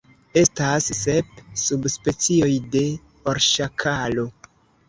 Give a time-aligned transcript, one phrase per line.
[0.41, 1.29] Estas sep
[1.65, 2.83] subspecioj de
[3.33, 4.27] orŝakalo.